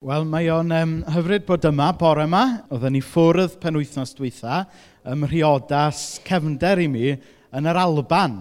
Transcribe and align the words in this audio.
Wel, 0.00 0.22
mae 0.24 0.46
o'n 0.48 0.70
um, 0.72 0.92
hyfryd 1.12 1.42
bod 1.44 1.66
yma, 1.68 1.90
bore 1.92 2.22
yma. 2.24 2.38
Oedden 2.72 2.94
ni 2.96 3.02
ffwrdd 3.04 3.58
penwythnos 3.60 4.14
dwytha 4.16 4.62
ym 5.12 5.26
Rhiodas 5.28 6.14
cefnder 6.24 6.80
i 6.80 6.86
mi 6.88 7.10
yn 7.12 7.68
yr 7.68 7.76
Alban. 7.82 8.38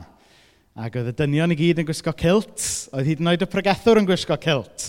Ac 0.79 0.95
oedd 0.95 1.09
y 1.11 1.13
dynion 1.19 1.51
i 1.51 1.57
gyd 1.59 1.81
yn 1.81 1.89
gwisgo 1.89 2.13
kilt, 2.15 2.63
Oedd 2.95 3.09
hyd 3.11 3.19
yn 3.19 3.31
oed 3.33 3.43
y 3.43 3.49
pregethwr 3.51 3.99
yn 3.99 4.07
gwisgo 4.07 4.37
kilt. 4.39 4.85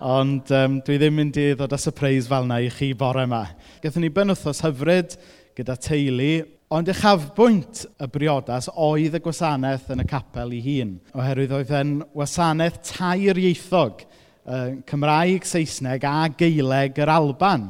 Ond 0.00 0.48
um, 0.56 0.78
dwi 0.86 0.96
ddim 0.96 1.20
mynd 1.20 1.36
i 1.42 1.44
ddod 1.50 1.76
â 1.76 1.80
surprise 1.82 2.32
fel 2.32 2.48
yna 2.48 2.62
i 2.64 2.70
chi 2.72 2.94
bore 2.96 3.26
yma. 3.28 3.42
Gathon 3.84 4.06
ni 4.06 4.08
benwthos 4.08 4.64
hyfryd 4.64 5.18
gyda 5.60 5.76
teulu, 5.76 6.30
ond 6.72 6.88
uchafbwynt 6.88 7.84
y 8.00 8.08
briodas 8.14 8.70
oedd 8.72 9.20
y 9.20 9.20
gwasanaeth 9.28 9.92
yn 9.92 10.06
y 10.06 10.08
capel 10.08 10.56
ei 10.56 10.64
hun. 10.70 10.96
Oherwydd 11.12 11.52
oedd 11.60 11.76
e'n 11.82 11.98
wasanaeth 12.16 12.80
tair 12.94 13.44
ieithog 13.44 14.08
uh, 14.48 14.70
Cymraeg, 14.88 15.44
Saesneg 15.46 16.04
a 16.08 16.28
Geileg 16.32 16.98
yr 17.02 17.12
Alban. 17.12 17.68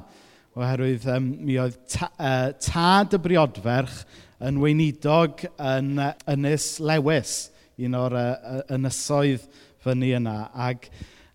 Oherwydd 0.59 1.06
um, 1.12 1.28
mi 1.46 1.59
oedd 1.60 1.77
ta, 1.91 2.09
uh, 2.14 2.48
tad 2.62 3.14
y 3.14 3.20
briodferch 3.23 4.00
yn 4.46 4.60
weinidog 4.62 5.45
yn 5.59 5.98
uh, 6.02 6.12
Ynys 6.30 6.78
Lewis, 6.83 7.36
un 7.83 7.98
o'r 7.98 8.16
uh, 8.19 8.60
ynysoedd 8.74 9.46
fyny 9.84 10.14
yna. 10.19 10.38
Ac, 10.69 10.88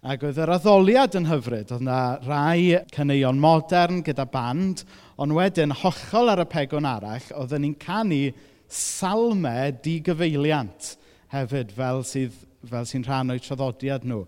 ac 0.03 0.25
oedd 0.27 0.39
yr 0.43 0.55
addoliad 0.57 1.19
yn 1.19 1.29
hyfryd. 1.29 1.71
Oedd 1.71 1.85
yna 1.85 1.99
rai 2.25 2.79
cyneuon 2.95 3.39
modern 3.43 4.01
gyda 4.07 4.27
band, 4.31 4.83
ond 5.19 5.35
wedyn 5.35 5.75
hollol 5.83 6.33
ar 6.33 6.43
y 6.43 6.49
pegon 6.51 6.87
arall, 6.89 7.29
oedden 7.39 7.67
ni'n 7.67 7.77
canu 7.79 8.25
salmau 8.73 9.71
digyfeiliant 9.83 10.95
hefyd 11.33 11.71
fel 11.75 12.01
sydd 12.07 12.35
fel 12.69 12.87
sy'n 12.87 13.03
rhan 13.05 13.33
o'i 13.33 13.41
traddodiad 13.43 14.05
nhw. 14.07 14.23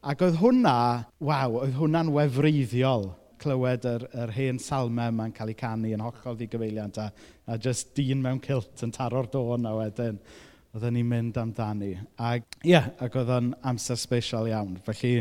Ac 0.00 0.22
oedd 0.24 0.38
hwnna, 0.40 0.76
waw, 1.20 1.58
oedd 1.60 1.74
hwnna'n 1.76 2.08
wefreiddiol 2.14 3.10
clywed 3.40 3.84
yr, 3.88 4.06
yr 4.22 4.30
hen 4.32 4.60
salmau 4.60 5.12
yma'n 5.12 5.34
cael 5.36 5.52
eu 5.52 5.56
canu 5.60 5.90
yn 5.92 6.04
hollol 6.04 6.38
ddigyfeiliant 6.38 7.00
a, 7.02 7.10
a 7.44 7.58
just 7.60 7.92
dyn 7.96 8.22
mewn 8.24 8.40
cilt 8.44 8.80
yn 8.84 8.94
taro'r 8.96 9.28
dôn 9.32 9.68
a 9.68 9.74
wedyn 9.76 10.16
oedden 10.72 10.96
ni'n 10.96 11.08
mynd 11.10 11.40
amdani. 11.42 11.90
Ac 12.16 12.46
ie, 12.62 12.72
yeah, 12.72 12.88
ac 13.02 13.16
oedd 13.20 13.32
o'n 13.34 13.50
amser 13.66 13.98
special 14.00 14.48
iawn. 14.48 14.78
Felly 14.86 15.18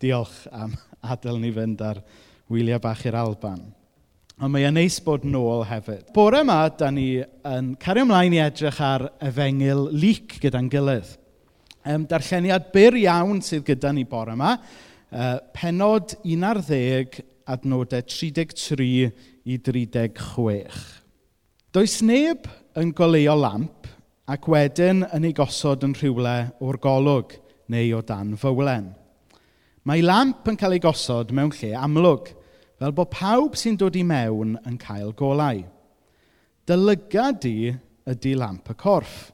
diolch 0.00 0.44
am 0.56 0.72
adael 1.12 1.40
ni 1.42 1.50
fynd 1.52 1.84
ar 1.84 2.00
wyliau 2.52 2.80
bach 2.80 3.04
i'r 3.04 3.18
Alban. 3.20 3.60
Ond 4.40 4.50
mae 4.54 4.64
e'n 4.66 4.74
neis 4.78 4.96
bod 5.04 5.26
nôl 5.28 5.66
hefyd. 5.68 6.08
Bore 6.16 6.40
yma, 6.42 6.62
da 6.72 6.88
ni 6.90 7.20
yn 7.20 7.74
cario 7.82 8.06
ymlaen 8.08 8.38
i 8.38 8.40
edrych 8.42 8.80
ar 8.82 9.10
efengil 9.22 9.84
lyc 9.92 10.38
gyda'n 10.42 10.72
gilydd 10.72 11.12
um, 11.84 12.06
darlleniad 12.08 12.70
byr 12.74 12.98
iawn 13.04 13.42
sydd 13.44 13.64
gyda 13.68 13.92
ni 13.94 14.04
bore 14.08 14.34
yma. 14.36 14.56
Uh, 15.14 15.38
penod 15.54 16.16
11 16.24 17.20
adnodau 17.46 18.02
33 18.02 19.10
i 19.44 19.58
36. 19.58 20.82
Does 21.74 22.00
neb 22.06 22.48
yn 22.80 22.92
goleo 22.96 23.36
lamp 23.38 23.88
ac 24.30 24.48
wedyn 24.48 25.04
yn 25.12 25.26
ei 25.28 25.36
gosod 25.36 25.84
yn 25.84 25.94
rhywle 25.98 26.36
o'r 26.64 26.80
golwg 26.80 27.36
neu 27.72 27.92
o 27.98 28.00
dan 28.06 28.34
fywlen. 28.40 28.88
Mae 29.84 30.00
lamp 30.00 30.48
yn 30.48 30.56
cael 30.56 30.78
ei 30.78 30.82
gosod 30.82 31.34
mewn 31.36 31.52
lle 31.58 31.74
amlwg, 31.76 32.30
fel 32.80 32.94
bod 32.96 33.12
pawb 33.12 33.58
sy'n 33.60 33.76
dod 33.80 33.96
i 34.00 34.04
mewn 34.06 34.56
yn 34.64 34.78
cael 34.80 35.12
golau. 35.16 35.60
Dylygad 36.64 37.42
di 37.44 37.74
ydy 38.08 38.32
lamp 38.40 38.70
y 38.72 38.76
corff 38.80 39.33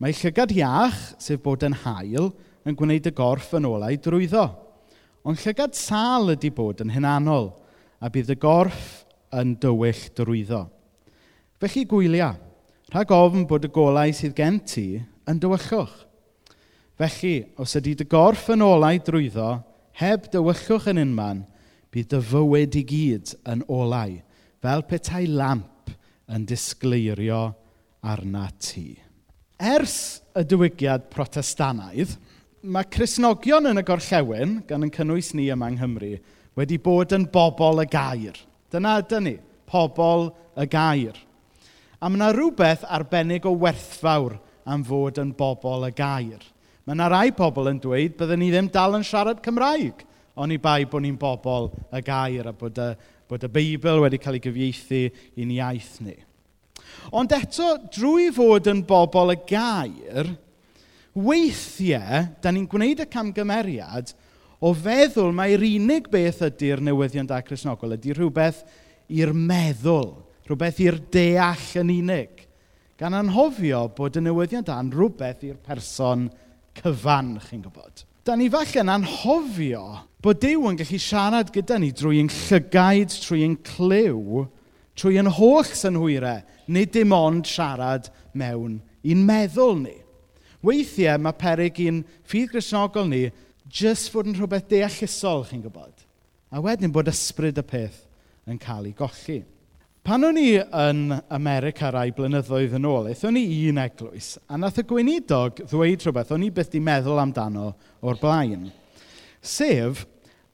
Mae 0.00 0.14
llygad 0.16 0.54
iach, 0.56 0.98
sef 1.20 1.42
bod 1.44 1.64
yn 1.66 1.74
hael, 1.82 2.30
yn 2.64 2.76
gwneud 2.76 3.04
y 3.04 3.12
gorff 3.12 3.50
yn 3.58 3.66
olau 3.68 3.96
drwyddo. 4.00 4.46
Ond 5.28 5.40
llygad 5.42 5.76
sal 5.76 6.32
ydy 6.32 6.48
bod 6.56 6.80
yn 6.80 6.92
hynanol, 6.94 7.50
a 8.00 8.08
bydd 8.08 8.32
y 8.32 8.36
gorff 8.40 9.02
yn 9.36 9.58
dywyll 9.60 10.06
drwyddo. 10.16 10.62
Felly 11.60 11.84
gwylia, 11.90 12.30
rhag 12.94 13.12
ofn 13.12 13.44
bod 13.50 13.68
y 13.68 13.70
golau 13.74 14.14
sydd 14.16 14.32
gen 14.38 14.62
ti 14.64 14.86
yn 15.28 15.42
dywyllwch. 15.42 15.92
Felly, 16.96 17.34
os 17.60 17.76
ydy 17.76 17.92
dy 18.00 18.08
gorff 18.08 18.48
yn 18.56 18.64
olau 18.64 18.96
drwyddo, 19.04 19.50
heb 20.00 20.30
dywyllwch 20.32 20.88
yn 20.94 21.02
unman, 21.04 21.44
bydd 21.92 22.08
dy 22.14 22.22
fywyd 22.24 22.80
i 22.80 22.86
gyd 22.88 23.36
yn 23.52 23.68
olau, 23.68 24.16
fel 24.64 24.88
petai 24.88 25.26
lamp 25.28 25.92
yn 26.32 26.48
disgleirio 26.48 27.50
arna 28.00 28.48
ti. 28.56 29.09
Ers 29.60 30.22
y 30.32 30.40
diwygiad 30.48 31.10
protestanaidd, 31.12 32.14
mae 32.64 32.86
Cresnogion 32.88 33.68
yn 33.68 33.80
y 33.80 33.84
gorllewin, 33.84 34.54
gan 34.64 34.86
yn 34.86 34.92
cynnwys 34.94 35.34
ni 35.36 35.50
yma 35.52 35.68
yng 35.68 35.76
Nghymru, 35.76 36.14
wedi 36.56 36.78
bod 36.80 37.12
yn 37.12 37.26
bobl 37.28 37.82
y 37.82 37.86
gair. 37.92 38.38
Dyna 38.72 38.94
ydyn 39.02 39.26
ni, 39.28 39.34
pobl 39.68 40.30
y 40.56 40.64
gair. 40.70 41.18
A 42.00 42.08
mae 42.08 42.16
yna 42.16 42.30
rhywbeth 42.32 42.86
arbennig 42.88 43.44
o 43.44 43.52
werthfawr 43.60 44.38
am 44.64 44.86
fod 44.88 45.20
yn 45.20 45.34
bobl 45.36 45.84
y 45.90 45.92
gair. 45.92 46.40
Mae 46.86 46.96
yna 46.96 47.10
rai 47.12 47.28
pobl 47.36 47.68
yn 47.68 47.82
dweud 47.84 48.16
byddwn 48.16 48.40
ni 48.40 48.48
ddim 48.54 48.72
dal 48.72 48.96
yn 48.96 49.04
siarad 49.04 49.44
Cymraeg, 49.44 50.06
ond 50.40 50.56
i 50.56 50.60
bai 50.62 50.86
bod 50.88 51.04
ni'n 51.04 51.20
bobl 51.20 51.68
y 51.92 52.00
gair 52.06 52.48
a 52.48 52.56
bod 52.56 52.80
y, 52.80 52.88
bod 53.28 53.44
y 53.44 53.52
Beibl 53.52 54.00
wedi 54.06 54.24
cael 54.24 54.40
ei 54.40 54.44
gyfieithu 54.48 55.04
i'n 55.36 55.56
iaith 55.58 55.98
ni. 56.06 56.16
Ond 57.16 57.32
eto, 57.34 57.74
drwy 57.92 58.30
fod 58.34 58.68
yn 58.70 58.82
bobl 58.86 59.34
y 59.34 59.38
gair, 59.48 60.32
weithiau, 61.14 62.26
da 62.42 62.52
ni'n 62.54 62.68
gwneud 62.70 63.02
y 63.02 63.06
camgymeriad 63.10 64.12
o 64.60 64.72
feddwl 64.76 65.32
mae'r 65.34 65.64
unig 65.66 66.10
beth 66.12 66.44
ydy'r 66.50 66.82
newyddiondau 66.84 67.46
Cresnogol 67.46 67.96
ydy 67.96 68.14
rhywbeth 68.14 68.60
i'r 69.10 69.32
meddwl, 69.34 70.12
rhywbeth 70.46 70.82
i'r 70.84 71.00
deall 71.12 71.66
yn 71.80 71.94
unig. 71.96 72.46
Gan 73.00 73.16
anhofio 73.16 73.86
bod 73.96 74.18
y 74.20 74.22
newyddiondau 74.26 74.84
yn 74.84 74.92
rhywbeth 74.92 75.44
i'r 75.48 75.58
person 75.64 76.28
cyfan, 76.76 77.34
chi'n 77.48 77.64
gwybod. 77.64 78.04
Da 78.24 78.36
ni 78.36 78.50
falle'n 78.52 78.92
anhofio 78.92 79.84
bod 80.20 80.42
Dyw 80.42 80.68
yn 80.68 80.76
gallu 80.76 80.98
siarad 81.00 81.48
gyda 81.54 81.78
ni 81.80 81.88
drwy 81.96 82.20
llygaid, 82.28 83.14
trwy 83.24 83.46
ein 83.46 83.56
clyw, 83.64 84.44
trwy 85.00 85.16
ein 85.16 85.30
holl 85.32 85.64
synhwyrau, 85.64 86.44
nid 86.70 86.92
dim 86.94 87.12
ond 87.16 87.48
siarad 87.48 88.08
mewn 88.32 88.78
i'n 89.02 89.24
meddwl 89.26 89.78
ni. 89.82 89.96
Weithiau 90.64 91.20
mae 91.22 91.36
peryg 91.40 91.78
i'n 91.82 92.02
ffydd 92.28 92.52
grisnogol 92.52 93.08
ni 93.08 93.24
jyst 93.70 94.10
fod 94.12 94.28
yn 94.28 94.36
rhywbeth 94.36 94.68
deallusol, 94.70 95.46
chi'n 95.48 95.64
gwybod. 95.64 95.94
A 96.50 96.60
wedyn 96.62 96.92
bod 96.92 97.08
ysbryd 97.10 97.58
y 97.60 97.64
peth 97.64 98.02
yn 98.50 98.60
cael 98.60 98.90
ei 98.90 98.94
golli. 98.96 99.40
Pan 100.04 100.24
o'n 100.24 100.38
i 100.40 100.56
yn 100.56 101.00
America 101.28 101.90
rai 101.92 102.08
blynyddoedd 102.16 102.76
yn 102.78 102.86
ôl, 102.88 103.10
eithon 103.10 103.36
ni 103.36 103.44
un 103.68 103.78
eglwys, 103.82 104.32
a 104.48 104.56
nath 104.56 104.80
y 104.80 104.84
gweinidog 104.88 105.60
ddweud 105.68 106.06
rhywbeth 106.06 106.32
o'n 106.34 106.46
i 106.46 106.48
byth 106.56 106.72
di 106.72 106.80
meddwl 106.82 107.20
amdano 107.20 107.66
o'r 108.00 108.16
blaen. 108.20 108.70
Sef, 109.44 110.06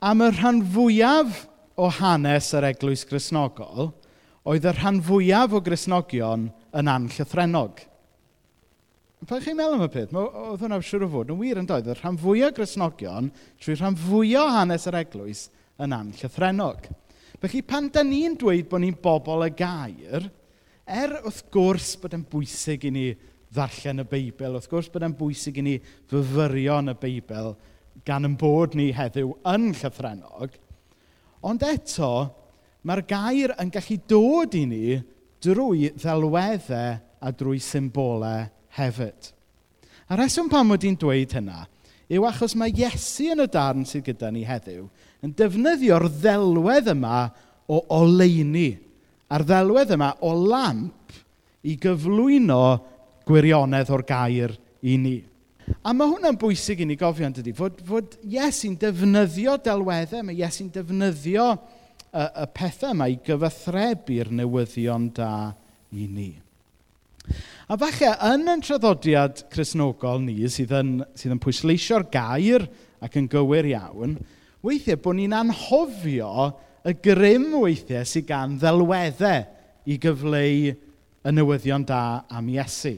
am 0.03 0.25
y 0.25 0.27
rhan 0.33 0.59
fwyaf 0.75 1.45
o 1.79 1.87
hanes 1.95 2.51
yr 2.59 2.67
eglwys 2.73 3.05
grisnogol, 3.07 3.93
oedd 4.47 4.65
y 4.67 4.73
rhan 4.73 5.01
fwyaf 5.03 5.55
o 5.57 5.61
grisnogion 5.63 6.47
yn 6.79 6.91
anllythrenog. 6.91 7.81
Pa'n 9.27 9.41
chi'n 9.43 9.57
meddwl 9.57 9.75
am 9.79 9.85
y 9.87 9.91
peth? 9.91 10.13
Oedd 10.13 10.61
hwnna'n 10.61 10.85
siŵr 10.85 11.07
o 11.07 11.11
fod 11.11 11.33
yn 11.33 11.39
wir 11.41 11.59
yn 11.59 11.67
doedd. 11.67 11.89
Y 11.89 11.95
rhan 11.97 12.19
fwyaf 12.21 12.53
o 12.53 12.57
grisnogion 12.59 13.31
trwy 13.59 13.75
rhan 13.75 13.97
fwyaf 13.99 14.45
o 14.45 14.55
hanes 14.55 14.87
yr 14.87 14.99
eglwys 15.01 15.47
yn 15.83 15.95
anllythrenog. 15.97 16.87
Felly 17.41 17.63
pan 17.65 17.89
da 17.93 18.05
ni'n 18.05 18.37
dweud 18.39 18.69
bod 18.69 18.81
ni'n 18.81 18.99
bobl 19.01 19.45
y 19.45 19.51
gair, 19.57 20.29
er 20.87 21.17
wrth 21.19 21.43
gwrs 21.53 21.95
bod 22.01 22.15
yn 22.15 22.23
bwysig 22.31 22.87
i 22.87 22.93
ni 22.93 23.07
ddarllen 23.53 24.03
y 24.03 24.07
Beibl, 24.07 24.55
wrth 24.55 24.69
gwrs 24.71 24.87
bod 24.93 25.05
yn 25.05 25.17
bwysig 25.17 25.59
i 25.59 25.65
ni 25.65 25.75
fyfyrio 26.09 26.79
yn 26.81 26.93
y 26.93 26.97
Beibl 27.01 27.51
gan 28.07 28.25
yn 28.27 28.37
bod 28.39 28.77
ni 28.77 28.91
heddiw 28.95 29.33
yn 29.51 29.71
llythrenog, 29.75 30.55
ond 31.45 31.65
eto, 31.67 32.11
Mae'r 32.87 33.03
gair 33.07 33.53
yn 33.59 33.71
gallu 33.73 33.97
dod 34.07 34.55
i 34.55 34.63
ni 34.69 34.97
drwy 35.43 35.91
ddelweddau 35.99 36.93
a 37.19 37.31
drwy 37.35 37.59
symbolau 37.63 38.45
hefyd. 38.77 39.33
A 40.07 40.15
reswm 40.15 40.47
pam 40.51 40.71
mod 40.71 40.85
i'n 40.87 40.95
dweud 40.99 41.33
hynna 41.35 41.65
yw 42.07 42.23
achos 42.29 42.55
mae 42.55 42.71
Iesu 42.71 43.33
yn 43.33 43.43
y 43.43 43.47
darn 43.51 43.83
sydd 43.87 44.05
gyda 44.07 44.29
ni 44.31 44.45
heddiw 44.47 44.85
yn 45.25 45.33
defnyddio'r 45.35 46.07
ddelwedd 46.21 46.93
yma 46.93 47.25
o 47.67 47.81
oleini 47.97 48.69
a'r 49.27 49.43
ddelwedd 49.43 49.91
yma 49.97 50.13
o 50.23 50.31
lamp 50.47 51.17
i 51.67 51.75
gyflwyno 51.81 52.61
gwirionedd 53.27 53.91
o'r 53.91 54.05
gair 54.07 54.53
i 54.87 54.95
ni. 55.01 55.17
A 55.83 55.91
mae 55.91 56.07
hwnna'n 56.07 56.37
bwysig 56.39 56.79
i 56.79 56.87
ni 56.87 56.95
gofio 56.95 57.27
yn 57.27 57.35
dydy, 57.35 57.51
fod, 57.51 57.81
fod 57.83 58.15
Iesu'n 58.23 58.77
defnyddio 58.79 59.57
delweddau, 59.65 60.23
mae 60.23 60.39
Iesu'n 60.39 60.71
defnyddio 60.71 61.49
y, 62.13 62.23
y 62.23 62.45
pethau 62.55 62.93
yma 62.95 63.07
i 63.11 63.17
gyfathrebu'r 63.25 64.31
newyddion 64.39 65.09
da 65.17 65.31
i 65.91 66.07
ni. 66.07 66.29
A 67.67 67.75
falle, 67.75 68.13
yn 68.29 68.47
ein 68.47 68.63
traddodiad 68.63 69.43
chrysnogol 69.51 70.21
ni, 70.23 70.37
sydd 70.51 70.71
yn, 70.77 70.93
sydd 71.19 71.35
yn 71.35 71.41
pwysleisio'r 71.43 72.07
gair 72.13 72.67
ac 73.03 73.17
yn 73.19 73.27
gywir 73.31 73.67
iawn, 73.73 74.15
weithiau 74.63 75.01
bod 75.03 75.19
ni'n 75.19 75.35
anhofio 75.35 76.31
y 76.87 76.95
grym 77.03 77.49
weithiau 77.59 78.07
sydd 78.07 78.29
gan 78.29 78.55
ddelweddau 78.61 79.43
i 79.87 79.99
gyfleu 80.03 80.71
y 81.27 81.35
newyddion 81.35 81.83
da 81.87 82.01
am 82.31 82.47
Iesu. 82.53 82.95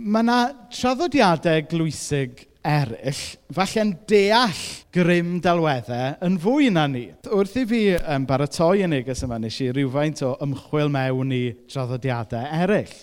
Mae 0.00 0.24
yna 0.24 0.38
traddodiadau 0.72 1.64
glwysig 1.70 2.44
eraill, 2.66 3.20
falle'n 3.54 3.92
deall 4.08 4.64
grym 4.94 5.38
delweddau 5.44 6.16
yn 6.26 6.38
fwy 6.42 6.70
na 6.74 6.86
ni. 6.90 7.06
Wrth 7.30 7.56
i 7.60 7.64
fi 7.68 7.82
um, 7.98 8.26
baratoi 8.28 8.84
y 8.84 8.88
neges 8.90 9.24
yma, 9.26 9.38
nes 9.40 9.60
i 9.64 9.70
rhywfaint 9.72 10.22
o 10.26 10.34
ymchwil 10.44 10.92
mewn 10.92 11.34
i 11.36 11.44
draddodiadau 11.70 12.50
eraill. 12.60 12.96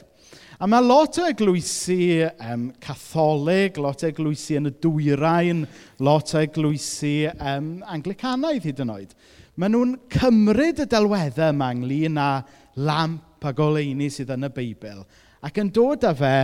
A 0.57 0.65
mae 0.65 0.81
lot 0.81 1.19
o 1.21 1.27
eglwysi 1.30 2.24
um, 2.25 2.71
catholig, 2.81 3.77
lot 3.81 4.01
o 4.01 4.09
eglwysi 4.09 4.57
yn 4.57 4.71
y 4.71 4.74
dwyrain, 4.81 5.65
lot 6.01 6.33
o 6.33 6.42
eglwysi 6.42 7.15
um, 7.36 7.75
anglicanaidd 7.94 8.65
hyd 8.65 8.81
yn 8.86 8.94
oed. 8.95 9.13
Maen 9.57 9.74
nhw'n 9.74 9.95
cymryd 10.13 10.81
y 10.81 10.89
delweddau 10.89 11.54
yma 11.54 11.71
ynglyn 11.75 12.18
â 12.21 12.31
lamp 12.77 13.45
a 13.45 13.54
goleini 13.57 14.09
sydd 14.13 14.33
yn 14.33 14.50
y 14.50 14.54
Beibl 14.54 15.06
ac 15.45 15.59
yn 15.62 15.69
dod 15.74 16.06
â 16.07 16.13
fe 16.18 16.36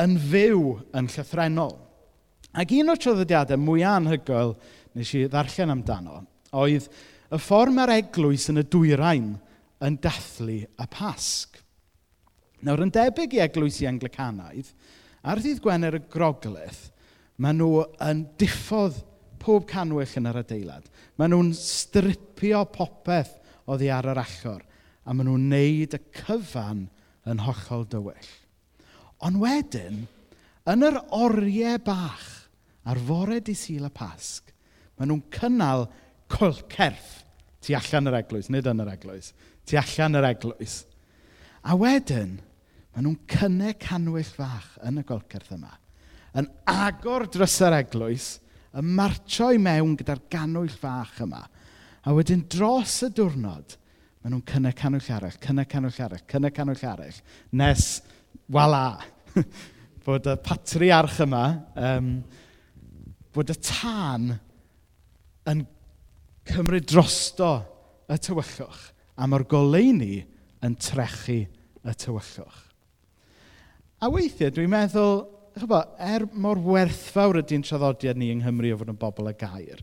yn 0.00 0.16
fyw 0.18 0.78
yn 0.96 1.08
llythrenol. 1.12 1.76
Ac 2.54 2.70
un 2.78 2.92
o'r 2.92 3.00
traddodiadau 3.02 3.58
mwyaf 3.58 3.98
anhygoel 3.98 4.54
nes 4.94 5.10
i 5.18 5.24
ddarllen 5.26 5.72
amdano 5.74 6.20
oedd 6.54 6.86
y 7.34 7.40
ffordd 7.42 7.74
mae'r 7.74 7.96
eglwys 7.96 8.46
yn 8.52 8.62
y 8.62 8.64
dwyrain 8.70 9.32
yn 9.84 9.96
dathlu 10.02 10.60
y 10.62 10.86
pasg. 10.92 11.58
Nawr, 12.64 12.84
yn 12.86 12.92
debyg 12.94 13.34
i 13.36 13.42
eglwys 13.44 13.80
i 13.82 13.88
Anglicanaidd, 13.90 14.70
ar 15.26 15.42
ddydd 15.42 15.60
Gwener 15.64 15.98
y 15.98 16.02
Groglith, 16.12 16.86
maen 17.42 17.58
nhw 17.58 17.82
yn 18.06 18.22
diffodd 18.40 19.02
pob 19.42 19.66
canwyll 19.68 20.14
yn 20.20 20.30
yr 20.30 20.38
adeilad. 20.40 20.86
Maen 21.18 21.34
nhw'n 21.34 21.50
stripio 21.58 22.62
popeth 22.72 23.34
oddi 23.68 23.90
ar 23.92 24.08
yr 24.14 24.22
achor, 24.22 24.62
a 25.04 25.12
maen 25.12 25.28
nhw'n 25.28 25.50
neud 25.50 25.98
y 25.98 26.02
cyfan 26.22 26.86
yn 27.28 27.42
hollol 27.44 27.84
dywyll. 27.90 28.32
Ond 29.26 29.42
wedyn, 29.42 30.04
yn 30.70 30.86
yr 30.86 31.02
oriau 31.18 31.82
bach 31.84 32.43
Ar 32.84 33.00
fore 33.00 33.40
di 33.44 33.54
sil 33.56 33.86
y 33.88 33.92
pasg, 33.92 34.50
maen 34.98 35.10
nhw'n 35.10 35.26
cynnal 35.32 35.86
colcerth 36.30 37.24
tu 37.64 37.74
allan 37.76 38.10
yr 38.10 38.18
eglwys, 38.20 38.50
nid 38.52 38.66
yn 38.68 38.82
yr 38.84 38.92
eglwys, 38.92 39.30
tu 39.64 39.78
allan 39.80 40.18
yr 40.20 40.28
eglwys. 40.28 40.82
A 41.64 41.76
wedyn, 41.80 42.36
maen 42.92 43.06
nhw'n 43.06 43.20
cynnau 43.30 43.76
canwyll 43.80 44.34
fach 44.36 44.74
yn 44.84 45.00
y 45.00 45.06
golcerth 45.08 45.54
yma, 45.56 45.72
yn 46.36 46.50
agor 46.68 47.28
dros 47.32 47.56
yr 47.64 47.78
eglwys, 47.78 48.28
yn 48.74 48.90
marcho 48.98 49.52
i 49.54 49.60
mewn 49.62 49.96
gyda'r 50.00 50.24
ganwyll 50.32 50.76
fach 50.80 51.22
yma. 51.24 51.44
A 52.04 52.12
wedyn 52.12 52.44
dros 52.52 52.98
y 53.06 53.10
diwrnod, 53.16 53.78
maen 54.20 54.36
nhw'n 54.36 54.46
cynnau 54.50 54.76
canwyll 54.76 55.12
arall, 55.16 55.40
cynnau 55.40 55.68
canwyll 55.70 56.00
arall, 56.04 56.24
cynnau 56.28 56.52
canwyll 56.54 56.86
arall, 56.90 57.20
nes, 57.56 57.88
wala, 58.52 58.86
bod 60.04 60.28
y 60.28 60.36
patriarch 60.44 61.22
yma, 61.24 61.44
um, 61.80 62.16
bod 63.34 63.50
y 63.50 63.56
tân 63.58 64.34
yn 65.50 65.64
cymryd 66.48 66.86
drosto 66.88 67.50
y 68.10 68.18
tywyllwch 68.20 68.82
a 69.18 69.28
mae'r 69.28 69.46
goleuni 69.50 70.22
yn 70.64 70.76
trechu 70.80 71.40
y 71.44 71.94
tywyllwch. 72.00 72.60
A 74.04 74.10
weithiau 74.12 74.52
dwi'n 74.52 74.72
meddwl, 74.72 75.24
chyfo, 75.56 75.80
er 76.02 76.26
mor 76.32 76.60
werthfawr 76.60 77.40
ydy'n 77.40 77.64
traddodiad 77.64 78.18
ni 78.20 78.30
yng 78.32 78.42
Nghymru 78.42 78.74
o 78.74 78.80
fod 78.80 78.92
yn 78.92 79.00
bobl 79.00 79.30
y 79.30 79.34
gair, 79.40 79.80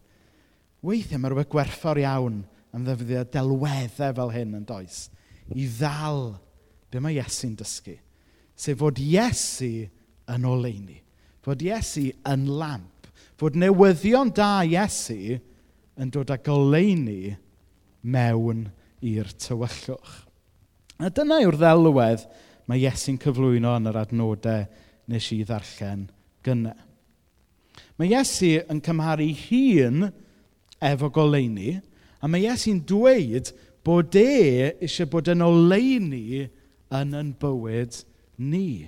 weithiau 0.86 1.22
mae 1.22 1.32
rhywbeth 1.32 1.52
gwerthfawr 1.54 2.02
iawn 2.04 2.42
yn 2.76 2.86
ddefnyddio 2.88 3.26
delweddau 3.34 4.16
fel 4.20 4.34
hyn 4.36 4.56
yn 4.60 4.68
does, 4.68 5.04
i 5.52 5.68
ddal 5.80 6.36
be 6.92 7.02
mae 7.04 7.18
Iesu'n 7.18 7.56
dysgu, 7.60 7.98
sef 8.56 8.80
fod 8.80 9.00
Iesu 9.02 9.72
yn 10.32 10.48
oleini, 10.48 11.00
fod 11.44 11.64
Iesu 11.66 12.10
yn 12.30 12.48
lamp 12.60 12.91
fod 13.42 13.58
newyddion 13.58 14.30
da 14.38 14.62
Iesu 14.62 15.40
yn 15.98 16.12
dod 16.14 16.30
â 16.30 16.38
goleuni 16.46 17.34
mewn 18.06 18.68
i'r 19.02 19.32
tywyllwch. 19.42 20.12
A 21.02 21.10
dyna 21.10 21.40
yw'r 21.42 21.58
ddelwedd 21.58 22.28
mae 22.70 22.84
Iesu'n 22.84 23.18
cyflwyno 23.24 23.74
yn 23.80 23.90
yr 23.90 23.98
adnodau 24.04 24.68
nes 25.10 25.30
i 25.34 25.40
ddarllen 25.42 26.06
gynnau. 26.46 26.78
Mae 27.98 28.14
Iesu 28.14 28.60
yn 28.70 28.84
cymharu 28.86 29.32
hun 29.48 30.06
efo 30.78 31.10
goleuni, 31.14 31.80
a 32.22 32.30
mae 32.30 32.46
Iesu'n 32.46 32.84
dweud 32.86 33.50
bod 33.82 34.14
e 34.22 34.78
eisiau 34.86 35.10
bod 35.10 35.34
yn 35.34 35.42
oleuni 35.42 36.46
yn 36.94 37.18
yn 37.18 37.34
bywyd 37.42 38.04
ni. 38.38 38.86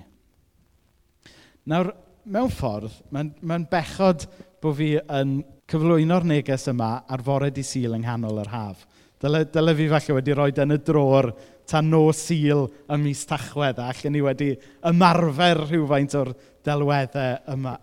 Nawr, 1.66 1.90
mewn 2.24 2.52
ffordd, 2.52 2.92
mae'n 3.12 3.32
mae 3.44 3.64
bechod 3.70 4.26
bod 4.62 4.76
fi 4.78 4.94
yn 5.02 5.38
cyflwyno'r 5.70 6.26
neges 6.28 6.68
yma 6.72 6.90
ar 7.10 7.24
fore 7.24 7.50
di 7.52 7.64
syl 7.66 7.96
yng 7.96 8.04
nghanol 8.04 8.40
yr 8.42 8.52
haf. 8.52 8.84
Dyle, 9.20 9.44
dyle 9.48 9.74
fi 9.76 9.88
falle 9.92 10.16
wedi 10.18 10.36
rhoi 10.36 10.52
yn 10.64 10.76
y 10.76 10.78
dror 10.84 11.30
tan 11.68 11.88
no 11.92 12.02
syl 12.16 12.66
ym 12.92 13.04
mis 13.06 13.24
tachwedd 13.28 13.80
a 13.80 13.88
allan 13.92 14.16
ni 14.16 14.22
wedi 14.24 14.50
ymarfer 14.90 15.62
rhywfaint 15.64 16.16
o'r 16.20 16.32
delweddau 16.64 17.38
yma. 17.54 17.76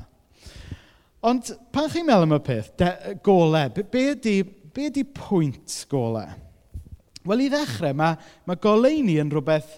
Ond 1.30 1.54
pan 1.74 1.90
chi'n 1.94 2.06
meddwl 2.06 2.28
am 2.28 2.38
y 2.38 2.42
peth, 2.46 2.72
de, 2.82 2.92
golau, 3.26 3.74
be, 3.74 3.86
be, 3.86 4.06
ydy, 4.16 4.38
be 4.74 4.88
ydy 4.90 5.06
pwynt 5.18 5.76
golau? 5.90 6.30
Wel, 7.30 7.44
i 7.46 7.50
ddechrau, 7.54 7.94
mae, 7.98 8.18
mae 8.50 8.62
goleini 8.62 9.20
yn 9.22 9.30
rhywbeth 9.30 9.76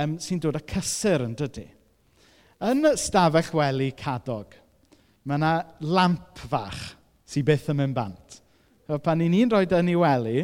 um, 0.00 0.16
sy'n 0.22 0.40
dod 0.40 0.56
â 0.56 0.62
cysur 0.72 1.26
yn 1.26 1.34
dydy. 1.36 1.66
Yn 2.58 2.82
stafell 2.98 3.52
wely 3.54 3.92
cadog, 3.94 4.56
mae 5.22 5.38
yna 5.38 5.52
lamp 5.86 6.40
fach 6.50 6.80
sy'n 7.28 7.44
byth 7.46 7.68
yn 7.70 7.78
mynd 7.78 7.94
bant. 7.94 8.38
Pan 9.04 9.20
ni'n 9.20 9.36
un 9.44 9.52
roed 9.52 9.74
yn 9.78 9.90
ei 9.92 9.98
wely, 10.00 10.40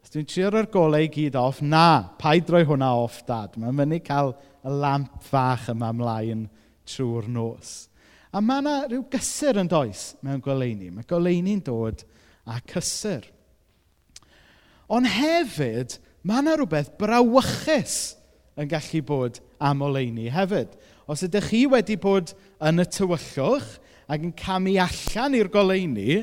os 0.00 0.14
dwi'n 0.14 0.28
trio 0.30 0.52
roi'r 0.54 0.70
golau 0.72 1.04
i 1.04 1.10
gyd 1.12 1.36
off, 1.36 1.60
na, 1.60 2.14
paid 2.16 2.48
roi 2.48 2.62
hwnna 2.64 2.88
off, 2.96 3.18
dad. 3.28 3.58
Mae'n 3.60 3.76
mynd 3.76 3.98
i 3.98 4.00
cael 4.06 4.32
y 4.64 4.72
lamp 4.72 5.18
fach 5.26 5.68
yma 5.74 5.90
ymlaen 5.92 6.46
trwy'r 6.88 7.28
nos. 7.34 7.74
A 8.32 8.40
mae 8.40 8.64
yna 8.64 8.78
rhyw 8.86 9.04
gysur 9.12 9.60
yn 9.60 9.68
does 9.68 10.14
mewn 10.24 10.40
goleini. 10.42 10.88
Mae 10.94 11.04
goleini'n 11.10 11.60
dod 11.66 12.06
a 12.48 12.56
cysur. 12.72 13.28
Ond 14.88 15.12
hefyd, 15.12 15.98
mae 16.24 16.40
yna 16.40 16.56
rhywbeth 16.56 16.94
brawychus 16.96 18.14
yn 18.56 18.70
gallu 18.70 19.04
bod 19.04 19.44
am 19.60 19.84
oleini 19.84 20.30
hefyd. 20.32 20.72
Os 21.10 21.24
ydych 21.26 21.50
chi 21.50 21.64
wedi 21.68 21.98
bod 22.00 22.32
yn 22.64 22.80
y 22.80 22.86
tywyllwch 22.88 23.74
ac 24.08 24.22
yn 24.24 24.32
camu 24.36 24.76
allan 24.80 25.36
i'r 25.36 25.50
goleuni, 25.52 26.22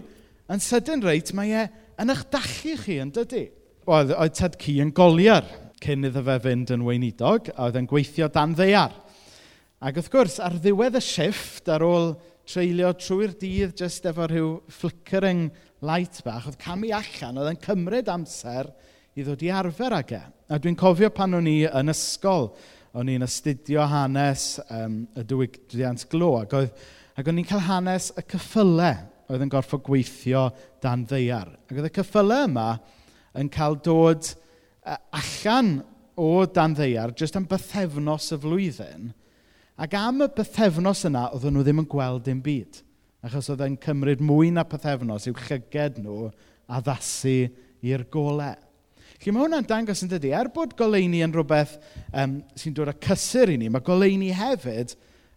yn 0.52 0.62
sydyn 0.62 1.04
reit 1.06 1.32
mae 1.38 1.54
e 1.54 1.66
yn 2.02 2.14
eich 2.14 2.24
dallu 2.34 2.78
chi 2.82 2.98
yn 3.04 3.14
dydy. 3.14 3.46
Oedd, 3.86 4.14
oedd 4.16 4.38
tad 4.38 4.58
ci 4.62 4.80
yn 4.82 4.94
goliar 4.96 5.46
cyn 5.82 6.06
iddo 6.10 6.22
fe 6.26 6.38
fynd 6.44 6.74
yn 6.74 6.86
weinidog, 6.86 7.50
a 7.54 7.68
oedd 7.68 7.80
yn 7.82 7.90
gweithio 7.90 8.30
dan 8.34 8.56
ddeiar. 8.58 8.94
Ac 9.82 9.98
wrth 9.98 10.12
gwrs, 10.14 10.38
ar 10.42 10.58
ddiwedd 10.62 11.00
y 11.00 11.02
shifft, 11.02 11.70
ar 11.74 11.86
ôl 11.86 12.12
treulio 12.46 12.92
trwy'r 12.98 13.34
dydd 13.42 13.80
jyst 13.82 14.06
efo 14.10 14.28
rhyw 14.30 14.52
flickering 14.70 15.48
light 15.86 16.22
bach, 16.26 16.46
oedd 16.50 16.60
camu 16.62 16.92
allan, 16.94 17.40
oedd 17.42 17.54
yn 17.54 17.62
cymryd 17.64 18.12
amser 18.14 18.70
i 19.18 19.26
ddod 19.26 19.42
i 19.46 19.50
arfer 19.54 19.98
ag 19.98 20.14
e. 20.18 20.22
A 20.54 20.60
dwi'n 20.62 20.78
cofio 20.78 21.10
pan 21.14 21.38
o'n 21.38 21.50
i 21.50 21.64
yn 21.66 21.94
ysgol, 21.94 22.52
o'n 22.98 23.12
i'n 23.14 23.24
astudio 23.24 23.86
hanes 23.88 24.58
um, 24.68 25.06
y 25.16 25.24
diwydiant 25.28 26.04
glo, 26.12 26.34
ac, 26.42 26.56
oedd, 26.58 26.84
ac 27.16 27.30
o'n 27.32 27.40
i'n 27.40 27.48
cael 27.48 27.64
hanes 27.70 28.10
y 28.20 28.24
cyffylau 28.34 29.08
oedd 29.32 29.46
yn 29.46 29.52
gorfod 29.52 29.84
gweithio 29.86 30.50
dan 30.84 31.06
ddeiar. 31.08 31.54
Ac 31.70 31.78
oedd 31.78 31.88
y 31.88 31.94
cyffylau 31.96 32.50
yma 32.50 32.68
yn 33.40 33.50
cael 33.52 33.78
dod 33.84 34.28
e, 34.28 34.98
allan 35.16 35.78
o 36.20 36.44
dan 36.52 36.76
ddeiar 36.76 37.16
jyst 37.18 37.38
am 37.40 37.48
bythefnos 37.50 38.28
y 38.36 38.40
flwyddyn, 38.44 39.12
ac 39.82 39.96
am 39.98 40.26
y 40.26 40.30
bythefnos 40.36 41.06
yna 41.08 41.30
oedden 41.32 41.56
nhw 41.56 41.64
ddim 41.66 41.84
yn 41.86 41.90
gweld 41.92 42.26
dim 42.28 42.42
byd, 42.44 42.82
achos 43.24 43.48
oedd 43.54 43.64
e'n 43.66 43.80
cymryd 43.82 44.24
mwy 44.26 44.52
na 44.52 44.66
bythefnos 44.68 45.30
i'w 45.32 45.38
llyged 45.48 46.02
nhw 46.04 46.28
addasu 46.72 47.38
i'r 47.88 48.04
golau. 48.12 48.58
Felly 49.22 49.36
mae 49.36 49.44
hwnna'n 49.46 49.68
dangos 49.70 50.00
yn 50.01 50.10
dydy, 50.10 50.32
er 50.34 50.48
bod 50.50 50.72
goleuni 50.74 51.20
yn 51.22 51.34
rhywbeth 51.36 51.75
um, 52.18 52.40
sy'n 52.58 52.74
dod 52.74 52.90
â 52.90 52.96
cysur 53.06 53.51
i 53.54 53.58
ni, 53.62 53.68
mae 53.70 53.84
goleuni 53.86 54.32
hefyd 54.34 54.96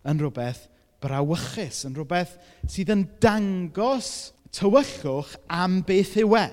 yn 0.09 0.23
rhywbeth 0.23 0.63
brawychus, 1.05 1.83
yn 1.85 1.93
rhywbeth 1.99 2.33
sydd 2.65 2.95
yn 2.95 3.03
dangos 3.21 4.09
tywyllwch 4.57 5.35
am 5.53 5.83
beth 5.85 6.15
yw 6.23 6.33
e. 6.41 6.47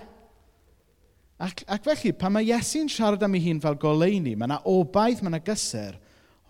Ac, 1.48 1.64
ac 1.72 1.88
felly, 1.88 2.12
pan 2.20 2.36
mae 2.36 2.52
Iesu'n 2.52 2.92
siarad 2.92 3.24
am 3.24 3.40
ei 3.40 3.46
hun 3.48 3.64
fel 3.64 3.80
goleuni, 3.80 4.36
mae 4.36 4.52
yna 4.52 4.60
obaith, 4.68 5.24
mae 5.24 5.32
yna 5.32 5.42
gysur, 5.48 5.96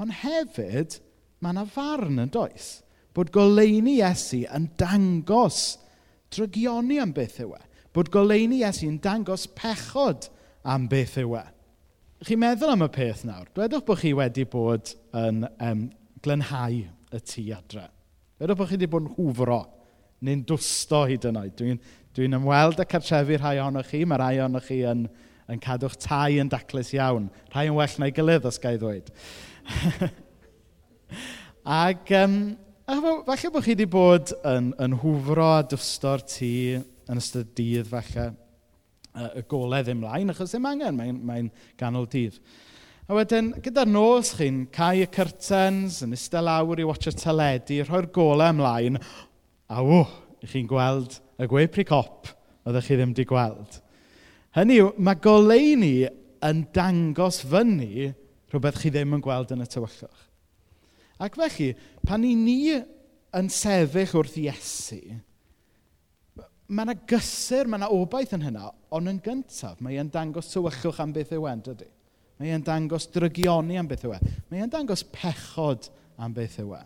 ond 0.01 0.17
hefyd, 0.23 0.97
mae 1.45 1.53
yna 1.53 1.69
farn 1.77 2.25
yn 2.25 2.33
does. 2.33 2.79
Bod 3.13 3.29
goleuni 3.35 3.99
Iesu 3.99 4.47
yn 4.49 4.71
dangos 4.81 5.77
drygioni 6.33 6.97
am 7.05 7.13
beth 7.13 7.37
yw 7.45 7.53
e. 7.53 7.65
Bod 7.93 8.09
goleini 8.09 8.63
Iesu 8.63 8.89
yn 8.89 8.97
dangos 9.03 9.45
pechod 9.53 10.31
am 10.63 10.87
beth 10.91 11.17
yw 11.21 11.35
e. 11.39 11.43
Chi'n 12.27 12.41
meddwl 12.41 12.75
am 12.75 12.85
y 12.85 12.89
peth 12.93 13.23
nawr. 13.25 13.47
Dwedwch 13.55 13.85
bod 13.87 14.01
chi 14.01 14.13
wedi 14.17 14.45
bod 14.49 14.93
yn 15.17 15.45
um, 15.57 15.87
glenhau 16.21 16.81
y 16.83 17.21
tŷ 17.31 17.45
adre. 17.57 17.87
Dwedwch 18.37 18.59
bod 18.59 18.69
chi 18.69 18.77
wedi 18.77 18.89
bod 18.91 19.07
yn 19.07 19.15
hwfro 19.17 19.61
neu'n 20.21 20.43
dwsto 20.45 21.03
hyd 21.09 21.25
yn 21.31 21.39
oed. 21.41 21.55
Dwi'n 21.57 21.81
dwi 22.15 22.29
ymweld 22.29 22.81
y 22.81 22.87
cartrefu 22.89 23.39
rhai 23.39 23.57
ohonoch 23.61 23.89
chi. 23.89 24.03
Mae 24.05 24.21
rhai 24.21 24.35
ohonoch 24.39 24.67
chi 24.69 24.81
yn, 24.87 25.07
yn 25.49 25.63
cadw'ch 25.63 25.97
tai 26.05 26.37
yn 26.41 26.51
daclus 26.51 26.93
iawn. 26.97 27.29
Rhai 27.53 27.67
yn 27.71 27.77
well 27.79 27.97
na'i 28.03 28.13
gilydd, 28.15 28.45
os 28.49 28.61
gael 28.61 28.77
ddweud. 28.81 29.09
Ac 31.81 32.13
um, 32.21 32.37
falle 32.85 33.51
bod 33.53 33.65
chi 33.65 33.73
wedi 33.73 33.89
bod 33.89 34.33
yn, 34.45 34.71
yn 34.81 34.97
hwfro 35.01 35.49
a 35.57 35.65
dwsto'r 35.73 36.25
tŷ 36.29 36.53
yn 37.09 37.21
ystod 37.21 37.51
dydd 37.57 37.89
falle 37.89 38.31
y 39.11 39.43
golau 39.51 39.83
ddim 39.83 40.01
mlaen, 40.03 40.31
achos 40.33 40.53
ddim 40.53 40.67
angen, 40.69 40.97
mae'n 40.97 41.21
mae, 41.27 41.47
ganol 41.79 42.07
dydd. 42.11 42.37
A 43.09 43.17
wedyn, 43.17 43.51
gyda'r 43.63 43.89
nos 43.91 44.33
chi'n 44.37 44.63
cael 44.71 45.03
y 45.03 45.07
curtains, 45.11 45.99
yn 46.05 46.15
eistedd 46.15 46.45
lawr 46.47 46.79
i 46.79 46.87
watch 46.87 47.09
y 47.11 47.15
teledu, 47.17 47.81
rhoi'r 47.83 48.07
golau 48.15 48.53
ymlaen, 48.53 48.99
a 49.71 49.83
ww, 49.83 50.05
chi'n 50.47 50.69
gweld 50.69 51.17
y 51.41 51.49
gwe 51.51 51.67
cop 51.87 52.31
oeddech 52.65 52.87
chi 52.87 52.97
ddim 52.97 53.11
wedi 53.15 53.25
gweld. 53.27 53.79
Hynny 54.55 54.79
yw, 54.81 54.91
mae 55.01 55.19
golau 55.23 55.75
ni 55.79 55.93
yn 56.45 56.65
dangos 56.75 57.41
fyny 57.47 58.11
rhywbeth 58.51 58.81
chi 58.81 58.91
ddim 58.93 59.15
yn 59.17 59.23
gweld 59.23 59.53
yn 59.55 59.63
y 59.63 59.67
tywyllwch. 59.69 60.27
Ac 61.21 61.37
felly, 61.37 61.71
pan 62.07 62.25
i 62.25 62.33
ni 62.35 62.73
yn 63.37 63.51
sefyll 63.53 64.17
wrth 64.21 64.39
Iesu, 64.41 65.01
mae 66.71 66.87
yna 66.87 66.95
gysur, 67.09 67.67
mae 67.67 67.81
yna 67.81 67.89
obaith 67.91 68.31
yn 68.37 68.45
hynna, 68.47 68.69
ond 68.95 69.11
yn 69.11 69.19
gyntaf, 69.23 69.81
mae 69.83 69.97
e'n 69.99 70.11
dangos 70.11 70.51
tywychwch 70.53 71.01
am 71.03 71.11
beth 71.15 71.33
yw 71.35 71.49
en, 71.51 71.63
dydy. 71.65 71.89
Mae 72.39 72.55
e'n 72.55 72.63
dangos 72.65 73.09
drygioni 73.11 73.77
am 73.79 73.89
beth 73.89 74.05
yw 74.07 74.15
e. 74.15 74.21
Mae 74.49 74.63
e'n 74.63 74.71
dangos 74.71 75.03
pechod 75.13 75.91
am 76.21 76.33
beth 76.37 76.57
yw 76.63 76.71
e. 76.79 76.81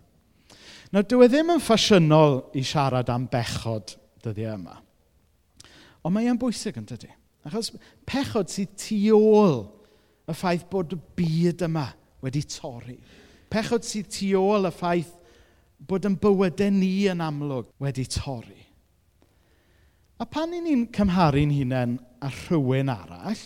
Nawr, 0.93 1.05
dyw 1.05 1.25
e 1.25 1.29
ddim 1.29 1.53
yn 1.53 1.61
ffasiynol 1.63 2.41
i 2.57 2.65
siarad 2.65 3.11
am 3.13 3.29
bechod 3.31 3.95
dyddiau 4.25 4.55
e 4.55 4.57
yma. 4.57 4.75
Ond 6.05 6.17
mae 6.17 6.29
e'n 6.29 6.41
bwysig 6.41 6.81
yn 6.81 6.89
dydy. 6.89 7.11
Achos 7.45 7.71
pechod 8.09 8.49
sydd 8.49 8.73
tu 8.81 8.97
ôl 9.13 9.59
y 10.25 10.33
ffaith 10.33 10.65
bod 10.71 10.97
y 10.97 11.01
byd 11.17 11.65
yma 11.69 11.87
wedi 12.25 12.41
torri. 12.49 12.97
Pechod 13.53 13.85
sydd 13.85 14.09
tu 14.13 14.33
ôl 14.39 14.65
y 14.65 14.73
ffaith 14.73 15.13
bod 15.85 16.07
yn 16.09 16.17
bywydau 16.17 16.73
ni 16.73 17.05
yn 17.11 17.21
amlwg 17.21 17.69
wedi 17.81 18.07
torri. 18.09 18.64
A 20.15 20.25
pan 20.25 20.53
i 20.55 20.61
ni'n 20.63 20.85
cymharu'n 20.95 21.51
hunain 21.51 21.97
â 22.23 22.29
rhywun 22.31 22.91
arall, 22.93 23.41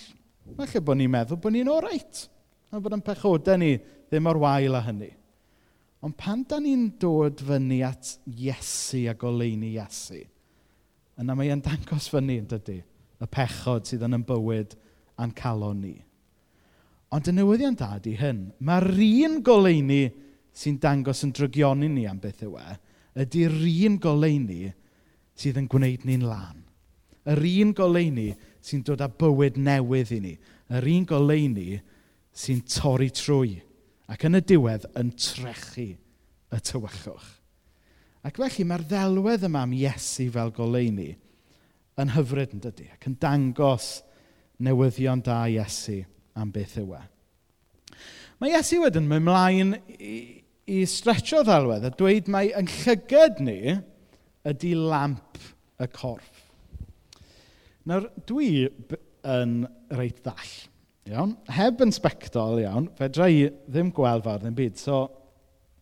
falle 0.58 0.82
bod 0.86 1.00
ni'n 1.00 1.10
meddwl 1.10 1.40
bod 1.42 1.56
ni'n 1.56 1.72
oreit. 1.72 2.28
A 2.70 2.78
bod 2.78 2.94
yn 2.94 3.02
pechodau 3.06 3.58
ni 3.58 3.72
ddim 3.80 4.30
o'r 4.30 4.38
wael 4.44 4.78
â 4.78 4.84
hynny. 4.86 5.10
Ond 6.06 6.16
pan 6.16 6.44
da 6.48 6.60
ni'n 6.62 6.86
dod 7.02 7.42
fyny 7.44 7.82
at 7.84 8.14
Iesu 8.30 9.08
a 9.10 9.16
goleini 9.18 9.74
Iesu, 9.74 10.22
yna 11.20 11.36
mae 11.36 11.50
e'n 11.52 11.64
dangos 11.66 12.08
fyny 12.14 12.38
yn 12.40 12.48
dydy, 12.54 12.78
y 13.20 13.28
pechod 13.34 13.90
sydd 13.90 14.06
yn 14.06 14.20
yn 14.20 14.28
bywyd 14.30 14.78
a'n 15.20 15.34
calon 15.36 15.82
ni. 15.84 15.98
Ond 17.12 17.28
y 17.28 17.34
newyddion 17.34 17.76
da 17.76 17.96
di 17.98 18.14
hyn, 18.16 18.46
mae'r 18.62 18.94
un 19.26 19.40
goleini 19.44 20.04
sy'n 20.54 20.78
dangos 20.80 21.26
yn 21.26 21.34
drygioni 21.34 21.90
ni 21.90 22.06
am 22.08 22.22
beth 22.22 22.46
yw 22.46 22.60
e, 22.62 22.78
ydy'r 23.26 23.58
un 23.90 23.98
goleini 24.00 24.70
sydd 25.40 25.60
yn 25.62 25.70
gwneud 25.72 26.06
ni'n 26.08 26.26
lan. 26.28 26.66
Yr 27.30 27.42
un 27.62 27.74
goleuni 27.78 28.30
sy'n 28.66 28.84
dod 28.86 29.04
â 29.04 29.10
bywyd 29.22 29.60
newydd 29.62 30.14
i 30.16 30.20
ni. 30.24 30.36
Yr 30.74 30.88
un 30.92 31.08
goleuni 31.10 31.80
sy'n 32.36 32.62
torri 32.68 33.10
trwy 33.16 33.58
ac 34.10 34.26
yn 34.26 34.40
y 34.40 34.44
diwedd 34.46 34.88
yn 35.00 35.12
trechu 35.18 35.92
y 36.50 36.62
tywychwch. 36.66 37.28
Ac 38.26 38.40
felly 38.42 38.66
mae'r 38.68 38.84
ddelwedd 38.90 39.46
yma 39.48 39.64
am 39.64 39.76
Iesu 39.76 40.28
fel 40.34 40.52
goleuni 40.56 41.14
yn 42.00 42.14
hyfryd 42.16 42.56
yn 42.56 42.64
dydy 42.64 42.90
ac 42.96 43.08
yn 43.08 43.16
dangos 43.22 43.88
newyddion 44.64 45.24
da 45.24 45.44
Iesu 45.52 46.02
am 46.40 46.52
beth 46.56 46.78
yw 46.82 46.98
e. 46.98 47.04
Mae 48.40 48.56
Iesu 48.56 48.82
wedyn 48.84 49.08
mynd 49.08 49.28
mlaen 49.28 49.76
i, 50.00 50.42
i 50.68 50.84
stretcho 50.88 51.44
ddelwedd 51.48 51.88
a 51.88 51.94
dweud 51.96 52.28
mae 52.32 52.52
yn 52.60 52.68
llyged 52.82 53.40
ni 53.44 53.60
ydy 54.48 54.74
lamp 54.78 55.40
y 55.80 55.88
corff. 55.92 56.46
Nawr, 57.90 58.10
dwi 58.28 58.68
yn 59.28 59.62
reit 59.98 60.20
ddall. 60.24 60.52
Iawn? 61.10 61.34
Heb 61.50 61.80
yn 61.82 61.94
sbectol 61.96 62.60
iawn, 62.62 62.90
fedra 62.98 63.30
i 63.32 63.48
ddim 63.68 63.90
gweld 63.96 64.26
fawr 64.28 64.44
ddim 64.44 64.58
byd. 64.58 64.78
So, 64.80 65.08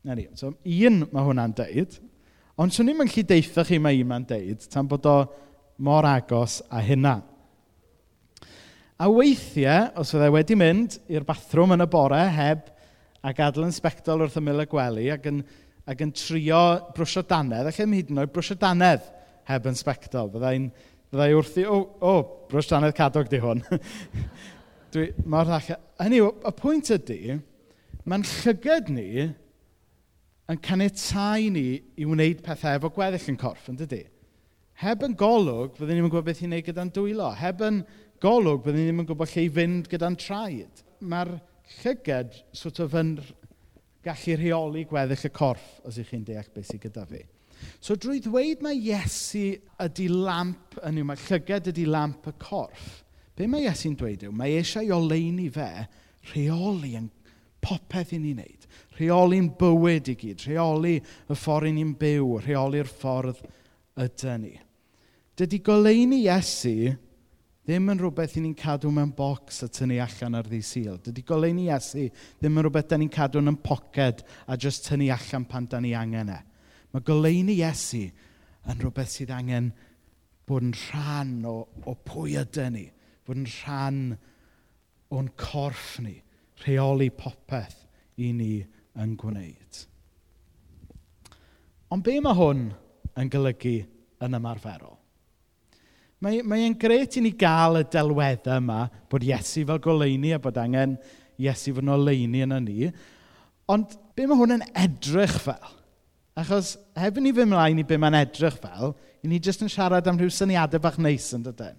na 0.07 0.15
ni. 0.15 0.27
So, 0.39 0.53
un 0.63 1.01
mae 1.11 1.25
hwnna'n 1.25 1.55
deud, 1.57 1.97
ond 2.57 2.73
swn 2.73 2.93
i'n 2.93 3.01
gallu 3.03 3.25
deitha 3.27 3.65
chi 3.67 3.81
mae 3.81 3.99
un 4.01 4.11
mae'n 4.11 4.27
deud, 4.29 4.69
tan 4.71 4.87
bod 4.89 5.09
o 5.09 5.17
mor 5.83 6.07
agos 6.07 6.61
a 6.71 6.81
hynna. 6.81 7.19
A 8.97 9.09
weithiau, 9.13 9.91
os 10.01 10.09
fydde 10.13 10.31
wedi 10.33 10.55
mynd 10.57 10.95
i'r 11.11 11.25
bathrwm 11.27 11.75
yn 11.75 11.85
y 11.85 11.89
bore 11.91 12.23
heb 12.33 12.71
a 13.21 13.33
gadael 13.35 13.67
yn 13.67 13.75
sbectol 13.75 14.23
wrth 14.23 14.39
ymyl 14.39 14.63
y 14.63 14.65
gwely 14.71 15.11
ac 15.13 15.27
yn 15.29 15.43
ac 15.87 16.03
yn 16.03 16.11
trio 16.15 16.61
brwsio 16.95 17.23
danedd, 17.27 17.69
ac 17.69 17.79
yn 17.83 17.95
hyd 17.95 18.11
yn 18.11 18.21
oed 18.23 18.33
brwsio 18.35 18.57
danedd 18.59 19.05
heb 19.47 19.67
yn 19.69 19.77
sbectol. 19.79 20.31
Byddai'n 20.33 20.69
byddai 21.13 21.29
wrthi, 21.37 21.63
o, 21.63 21.79
oh, 21.79 22.07
oh, 22.11 22.47
brwsio 22.51 22.75
danedd 22.75 22.95
cadog 22.97 23.29
di 23.31 23.39
hwn. 23.43 23.63
Dwi, 24.93 25.09
mor 25.27 25.47
ddach. 25.47 25.71
Hynny, 26.01 26.19
y 26.23 26.53
pwynt 26.59 26.91
ydy, 26.95 27.37
mae'n 28.07 28.27
llygad 28.27 28.91
ni 28.91 29.09
yn 30.47 30.59
caniatau 30.63 31.47
ni 31.51 31.65
i 31.99 32.07
wneud 32.07 32.43
pethau 32.43 32.77
efo 32.79 32.91
gweddill 32.95 33.31
yn 33.33 33.39
corff, 33.39 33.67
yn 33.71 33.79
dydy? 33.79 34.03
Heb 34.83 35.03
yn 35.07 35.15
golwg, 35.17 35.73
byddwn 35.79 35.97
ni'n 35.97 36.05
gwybod 36.05 36.27
beth 36.27 36.43
i'n 36.43 36.51
gwneud 36.51 36.67
gyda'n 36.67 36.93
dwylo. 36.93 37.31
Heb 37.35 37.63
yn 37.65 37.81
golwg, 38.23 38.61
byddwn 38.63 38.77
ni 38.79 38.87
ddim 38.91 39.03
yn 39.03 39.09
gwybod 39.09 39.31
lle 39.33 39.43
i 39.47 39.51
fynd 39.55 39.89
gyda'n 39.91 40.19
traed. 40.21 40.83
Mae'r 41.01 41.33
llyged, 41.79 42.37
sort 42.55 42.79
of 42.83 42.95
yn 42.99 43.15
gallu 44.07 44.37
rheoli 44.39 44.85
gweddill 44.89 45.27
y 45.27 45.33
corff 45.35 45.81
os 45.87 45.99
ych 46.01 46.13
chi'n 46.13 46.25
deall 46.27 46.47
beth 46.53 46.71
sydd 46.71 46.87
gyda 46.87 47.05
fi. 47.09 47.23
So 47.81 47.97
drwy 47.97 48.21
ddweud 48.23 48.63
mae 48.65 48.77
Iesu 48.77 49.57
ydy 49.83 50.07
lamp, 50.13 50.77
yn 50.85 51.01
yw, 51.01 51.07
mae 51.09 51.21
llyged 51.27 51.71
ydy 51.73 51.87
lamp 51.89 52.27
y 52.29 52.33
corff, 52.41 53.01
be 53.37 53.47
mae 53.49 53.65
Iesu'n 53.65 53.97
dweud 53.97 54.27
yw, 54.27 54.33
mae 54.33 54.59
eisiau 54.59 54.93
oleini 54.97 55.49
fe 55.53 55.71
rheoli 56.31 56.95
yn 56.99 57.09
popeth 57.63 58.13
i 58.15 58.19
ni 58.21 58.33
wneud. 58.35 58.67
Rheoli'n 58.97 59.49
bywyd 59.59 60.11
i 60.11 60.15
gyd, 60.17 60.45
rheoli 60.47 60.95
y 60.97 61.37
ffordd 61.37 61.69
i 61.69 61.73
ni'n 61.75 61.93
byw, 61.99 62.37
rheoli'r 62.45 62.89
ffordd 62.89 63.41
ydy 64.01 64.37
ni. 64.41 64.53
Dydy 65.37 65.59
goleini 65.65 66.23
Iesu 66.23 66.93
ddim 67.67 67.91
yn 67.91 67.99
rhywbeth 67.99 68.37
i 68.39 68.41
ni'n 68.45 68.55
cadw 68.55 68.87
mewn 68.95 69.09
bocs 69.11 69.57
a 69.65 69.67
tynnu 69.67 69.97
allan 69.99 70.37
ar 70.39 70.47
ddi 70.47 70.61
syl. 70.63 71.01
Dydy 71.03 71.19
goleuni 71.27 71.65
Iesu 71.67 72.05
ddim 72.39 72.55
yn 72.55 72.63
rhywbeth 72.63 72.87
da 72.93 72.99
ni'n 73.01 73.11
cadw 73.11 73.41
yn 73.41 73.57
poced 73.59 74.21
a 74.47 74.55
just 74.55 74.85
tynnu 74.87 75.09
allan 75.11 75.43
pan 75.51 75.67
da 75.67 75.81
ni 75.83 75.91
angen 75.91 76.31
e. 76.31 76.37
Mae 76.95 77.03
goleuni 77.03 77.57
Iesu 77.59 78.05
yn 78.07 78.79
rhywbeth 78.79 79.11
sydd 79.11 79.33
angen 79.35 79.73
bod 80.47 80.63
yn 80.63 80.71
rhan 80.85 81.33
o, 81.43 81.57
o 81.83 81.95
pwy 82.07 82.37
ydy 82.39 82.69
ni, 82.71 82.85
bod 83.27 83.41
yn 83.41 83.49
rhan 83.51 83.99
o'n 85.11 85.27
corff 85.35 85.97
ni, 86.05 86.15
rheoli 86.63 87.09
popeth 87.11 87.81
i 88.23 88.31
ni 88.31 88.53
yn 88.95 89.17
gwneud. 89.19 89.81
Ond 91.91 92.07
be 92.07 92.15
mae 92.23 92.39
hwn 92.39 92.63
yn 93.19 93.33
golygu 93.35 93.75
yn 94.23 94.39
ymarferol? 94.39 94.95
Mae, 96.23 96.41
mae 96.41 96.65
e'n 96.65 96.75
gret 96.79 97.19
i 97.19 97.21
ni 97.21 97.31
gael 97.37 97.77
y 97.77 97.83
delweddau 97.93 98.57
yma 98.57 98.87
bod 99.11 99.25
Iesu 99.25 99.61
fel 99.69 99.81
goleini 99.83 100.33
a 100.33 100.39
bod 100.41 100.57
angen 100.57 100.95
Iesu 101.37 101.75
fod 101.75 101.85
yn 101.85 101.93
oleini 101.93 102.41
yn 102.45 102.55
ni. 102.65 102.87
Ond 103.69 103.93
be 104.17 104.25
mae 104.25 104.39
hwn 104.39 104.55
yn 104.55 104.63
edrych 104.71 105.35
fel? 105.43 105.75
Achos 106.37 106.75
heb 106.97 107.19
i 107.19 107.25
ni 107.25 107.33
fy 107.33 107.45
mlaen 107.49 107.81
i 107.81 107.85
be 107.85 107.97
mae'n 108.01 108.17
edrych 108.23 108.57
fel, 108.61 108.95
i 109.21 109.29
ni 109.29 109.37
jyst 109.41 109.61
yn 109.65 109.69
siarad 109.73 110.09
am 110.09 110.17
rhyw 110.17 110.33
syniadau 110.33 110.81
bach 110.81 110.97
neis 111.01 111.29
yn 111.37 111.45
dydyn. 111.45 111.77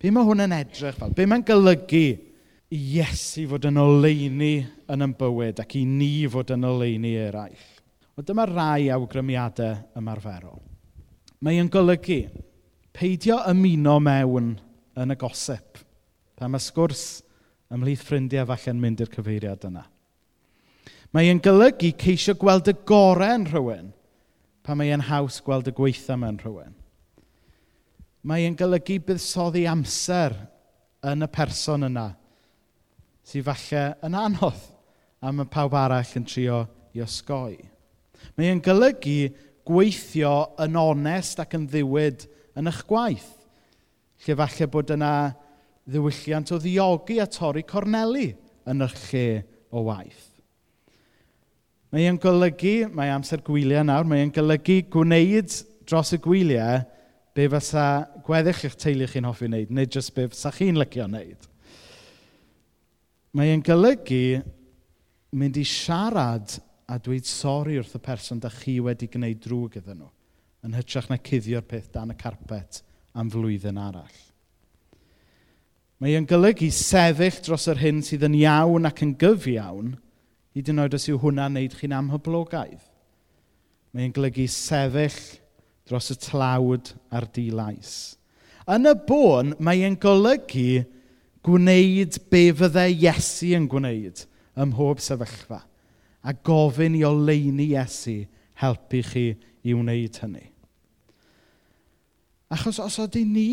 Be 0.00 0.12
mae 0.12 0.28
hwn 0.28 0.44
yn 0.44 0.56
edrych 0.56 1.00
fel? 1.00 1.16
Be 1.16 1.24
mae'n 1.28 1.44
golygu 1.48 2.04
i 2.72 2.82
Iesu 3.00 3.46
fod 3.50 3.64
yn 3.68 3.80
oleini 3.80 4.54
yn 4.92 5.06
yn 5.08 5.16
bywyd 5.18 5.64
ac 5.64 5.72
i 5.80 5.86
ni 5.88 6.28
fod 6.32 6.52
yn 6.52 6.68
oleini 6.68 7.16
eraill? 7.18 7.64
Wel, 8.12 8.28
dyma 8.28 8.44
rai 8.48 8.90
awgrymiadau 8.92 10.00
ymarferol. 10.00 10.60
Mae 11.40 11.60
yn 11.60 11.72
golygu 11.72 12.22
Peidio 12.96 13.38
ymuno 13.50 13.98
mewn 14.02 14.54
yn 14.98 15.14
y 15.14 15.16
gosip. 15.18 15.78
Pa 16.36 16.48
mae 16.48 16.62
sgwrs 16.62 17.22
ymhlith 17.70 18.02
ffrindiau 18.06 18.48
falle'n 18.48 18.80
mynd 18.82 19.02
i'r 19.04 19.12
cyfeiriad 19.12 19.66
yna. 19.68 19.84
Mae 21.14 21.30
e'n 21.30 21.42
golygu 21.42 21.92
ceisio 21.98 22.36
gweld 22.38 22.70
y 22.70 22.76
gorau 22.86 23.34
yn 23.38 23.46
rhywun 23.50 23.90
pa 24.66 24.76
mae 24.78 24.92
e'n 24.94 25.06
haws 25.08 25.40
gweld 25.42 25.70
y 25.70 25.74
gweitha 25.74 26.16
mewn 26.18 26.38
rhywun. 26.42 26.74
Mae 28.26 28.44
e'n 28.46 28.58
golygu 28.58 28.98
buddsoddi 29.06 29.64
amser 29.70 30.36
yn 31.10 31.24
y 31.24 31.30
person 31.32 31.88
yna 31.88 32.10
sydd 33.26 33.46
falle 33.46 33.84
yn 34.06 34.18
anodd 34.18 34.66
a 35.20 35.32
mae 35.32 35.48
pawb 35.50 35.76
arall 35.78 36.16
yn 36.18 36.26
trio 36.28 36.64
i 36.96 37.02
osgoi. 37.04 37.56
Mae 38.36 38.50
e'n 38.50 38.62
golygu 38.64 39.30
gweithio 39.66 40.34
yn 40.62 40.78
onest 40.80 41.40
ac 41.42 41.54
yn 41.58 41.66
ddiwyd 41.70 42.26
yn 42.58 42.70
eich 42.70 42.82
gwaith. 42.88 43.30
Lle 44.24 44.36
falle 44.36 44.68
bod 44.70 44.92
yna 44.94 45.12
ddiwylliant 45.90 46.52
o 46.54 46.58
ddiogi 46.60 47.18
a 47.22 47.26
torri 47.30 47.64
corneli 47.66 48.30
yn 48.68 48.84
eich 48.86 48.96
lle 49.10 49.24
o 49.70 49.84
waith. 49.88 50.26
Mae 51.90 52.06
e'n 52.06 52.20
golygu, 52.22 52.86
mae 52.94 53.10
amser 53.10 53.42
gwyliau 53.42 53.82
nawr, 53.86 54.06
mae 54.06 54.22
e'n 54.22 54.34
golygu 54.34 54.78
gwneud 54.94 55.54
dros 55.88 56.12
y 56.14 56.20
gwyliau 56.22 56.84
be 57.34 57.48
fysa 57.50 57.86
gweddill 58.26 58.66
eich 58.68 58.76
teulu 58.78 59.08
chi'n 59.10 59.26
hoffi 59.26 59.48
wneud, 59.48 59.72
neu 59.74 59.88
jyst 59.90 60.14
be 60.14 60.28
fysa 60.30 60.52
chi'n 60.54 60.78
lycio 60.78 61.08
wneud. 61.08 61.48
Mae 63.34 63.50
e'n 63.54 63.64
golygu 63.66 64.40
mynd 65.38 65.58
i 65.58 65.66
siarad 65.66 66.58
a 66.90 66.98
dweud 66.98 67.26
sori 67.26 67.78
wrth 67.78 67.98
y 67.98 68.02
person 68.02 68.40
da 68.42 68.50
chi 68.54 68.78
wedi 68.82 69.10
gwneud 69.10 69.42
drwy 69.42 69.74
gyda 69.76 69.94
nhw 69.94 70.10
yn 70.66 70.76
hytrach 70.76 71.08
na 71.10 71.18
cuddio'r 71.20 71.64
peth 71.66 71.90
dan 71.94 72.12
y 72.12 72.16
carpet 72.20 72.82
am 73.16 73.30
flwyddyn 73.32 73.80
arall. 73.80 74.18
Mae 76.00 76.14
e'n 76.16 76.28
golygu 76.28 76.70
sefyll 76.72 77.42
dros 77.44 77.66
yr 77.68 77.80
hyn 77.82 78.00
sydd 78.04 78.24
yn 78.28 78.38
iawn 78.38 78.88
ac 78.88 79.02
yn 79.04 79.12
gyf 79.20 79.44
iawn, 79.52 79.94
hyd 80.56 80.70
yn 80.72 80.80
oed 80.84 80.96
os 80.96 81.08
yw 81.12 81.18
hwnna'n 81.20 81.58
wneud 81.58 81.76
chi'n 81.76 81.96
amhyblogaidd. 81.98 82.86
Mae 83.92 84.06
e'n 84.06 84.14
golygu 84.16 84.46
sefyll 84.48 85.18
dros 85.90 86.08
y 86.14 86.16
tlawd 86.22 86.94
a'r 87.12 87.26
dilais. 87.34 87.92
Yn 88.70 88.88
y 88.88 88.94
bôn, 89.08 89.52
mae 89.60 89.84
e'n 89.84 89.98
golygu 90.00 90.84
gwneud 91.44 92.20
be 92.32 92.46
fyddai 92.56 92.92
Iesu 92.94 93.54
yn 93.56 93.68
gwneud 93.70 94.24
ym 94.60 94.72
mhob 94.72 95.00
sefyllfa 95.02 95.62
a 96.20 96.34
gofyn 96.46 96.96
i 96.98 97.04
oleini 97.08 97.70
Iesu 97.72 98.22
helpu 98.60 99.02
chi 99.06 99.26
i 99.64 99.74
wneud 99.76 100.18
hynny. 100.22 100.46
Achos 102.50 102.80
os 102.82 102.98
ydy 103.04 103.22
ni 103.28 103.48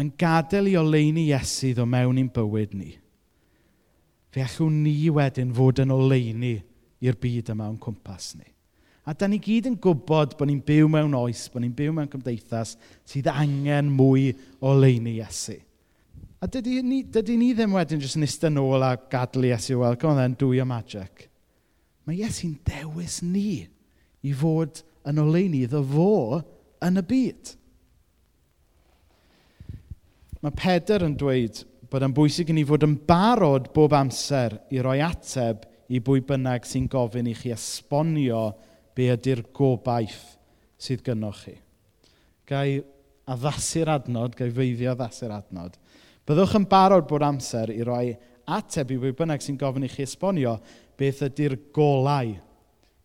yn 0.00 0.12
gadael 0.18 0.70
i 0.70 0.76
oleini 0.78 1.26
Iesu 1.28 1.74
ddo 1.74 1.86
mewn 1.88 2.20
i'n 2.22 2.30
bywyd 2.32 2.76
ni, 2.78 2.92
fe 4.30 4.44
allwn 4.44 4.82
ni 4.84 4.94
wedyn 5.12 5.50
fod 5.56 5.82
yn 5.82 5.94
oleini 5.94 6.54
i'r 7.02 7.18
byd 7.20 7.50
yma 7.54 7.68
o'n 7.70 7.80
cwmpas 7.82 8.34
ni. 8.38 8.46
A 9.08 9.14
da 9.16 9.26
ni 9.26 9.40
gyd 9.42 9.66
yn 9.70 9.78
gwybod 9.80 10.36
bod 10.38 10.46
ni'n 10.46 10.60
byw 10.62 10.86
mewn 10.92 11.16
oes, 11.18 11.48
bod 11.50 11.64
ni'n 11.64 11.74
byw 11.74 11.94
mewn 11.96 12.10
cymdeithas 12.12 12.76
sydd 13.08 13.30
angen 13.32 13.88
mwy 13.96 14.30
o 14.60 14.74
leini 14.76 15.16
Iesu. 15.18 15.56
A 16.40 16.48
dydy 16.48 16.78
ni, 16.84 17.00
dydy 17.02 17.34
ni 17.40 17.50
ddim 17.56 17.74
wedyn 17.76 18.00
jyst 18.00 18.20
yn 18.20 18.28
eistedd 18.28 18.54
nôl 18.54 18.84
a 18.86 18.94
gadlu 19.10 19.50
Iesu, 19.50 19.80
wel, 19.80 19.98
come 20.00 20.20
then, 20.20 20.36
do 20.38 20.52
your 20.54 20.68
magic. 20.68 21.29
Mae 22.06 22.20
Iesu'n 22.22 22.56
dewis 22.66 23.20
ni 23.22 23.64
i 24.26 24.32
fod 24.36 24.82
yn 25.08 25.20
oleini 25.22 25.64
iddo 25.66 25.82
fo 25.86 26.40
yn 26.84 27.00
y 27.00 27.04
byd. 27.06 27.52
Mae 30.40 30.56
Pedr 30.56 31.04
yn 31.04 31.16
dweud 31.20 31.62
bod 31.90 32.06
yn 32.06 32.14
bwysig 32.16 32.52
i 32.52 32.56
ni 32.56 32.64
fod 32.66 32.86
yn 32.86 32.94
barod 33.06 33.68
bob 33.74 33.94
amser 33.98 34.56
i 34.72 34.80
roi 34.84 35.00
ateb 35.04 35.66
i 35.90 35.98
bwy 36.04 36.22
bynnag 36.26 36.66
sy'n 36.68 36.86
gofyn 36.90 37.28
i 37.28 37.34
chi 37.36 37.50
esbonio 37.52 38.44
be 38.94 39.10
ydy'r 39.12 39.42
gobaith 39.56 40.36
sydd 40.80 41.02
gynnwch 41.06 41.42
chi. 41.44 41.56
Gai 42.48 42.80
addasu'r 43.30 43.90
adnod, 43.96 44.36
gai 44.38 44.50
feiddio 44.54 44.94
addasu'r 44.94 45.34
adnod. 45.34 45.76
Byddwch 46.26 46.56
yn 46.58 46.66
barod 46.70 47.08
bob 47.10 47.24
amser 47.26 47.72
i 47.74 47.82
roi 47.86 48.14
ateb 48.50 48.94
i 48.94 48.98
bwy 49.02 49.12
bynnag 49.18 49.42
sy'n 49.44 49.58
gofyn 49.58 49.86
i 49.86 49.90
chi 49.90 50.06
esbonio 50.06 50.56
beth 51.00 51.24
ydy'r 51.26 51.56
golau 51.74 52.34